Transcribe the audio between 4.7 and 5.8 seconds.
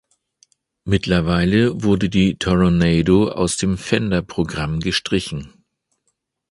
gestrichen.